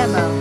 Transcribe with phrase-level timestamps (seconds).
[0.00, 0.39] Demo.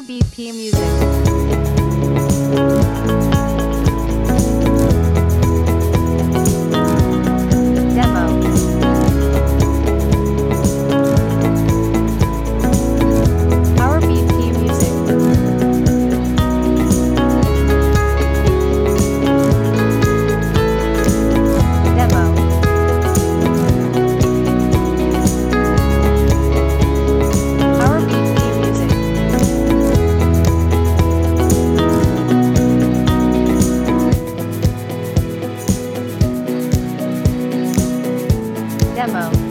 [0.00, 0.95] BP Music.
[38.96, 39.45] Demo.